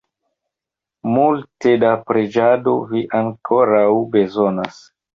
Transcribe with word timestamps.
Multe 1.17 1.75
da 1.85 1.93
preĝado 2.09 2.75
vi 2.95 3.05
ankoraŭ 3.23 3.89
bezonas! 4.19 4.87